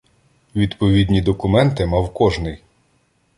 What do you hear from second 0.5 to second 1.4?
Відповідні